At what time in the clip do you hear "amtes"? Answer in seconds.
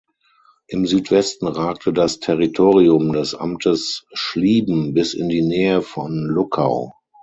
3.35-4.07